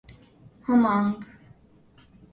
[0.67, 1.19] ہمانگ